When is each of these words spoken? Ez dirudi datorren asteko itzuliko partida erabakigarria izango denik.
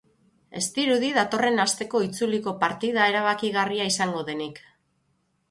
Ez 0.59 0.63
dirudi 0.77 1.11
datorren 1.17 1.63
asteko 1.63 2.01
itzuliko 2.07 2.55
partida 2.65 3.05
erabakigarria 3.13 3.87
izango 3.93 4.27
denik. 4.33 4.61